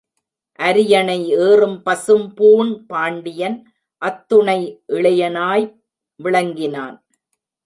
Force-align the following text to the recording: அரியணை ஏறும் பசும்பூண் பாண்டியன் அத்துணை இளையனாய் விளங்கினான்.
அரியணை 0.59 1.17
ஏறும் 1.37 1.81
பசும்பூண் 1.85 2.71
பாண்டியன் 2.85 3.57
அத்துணை 4.01 4.59
இளையனாய் 4.87 5.65
விளங்கினான். 6.19 6.97